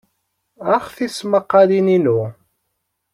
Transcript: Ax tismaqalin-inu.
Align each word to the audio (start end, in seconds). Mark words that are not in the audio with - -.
Ax 0.73 0.85
tismaqalin-inu. 0.95 2.19